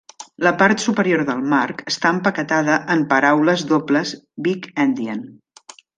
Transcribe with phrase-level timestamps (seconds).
[0.45, 4.15] La part superior del marc està empaquetada en paraules dobles
[4.49, 5.23] big-endian.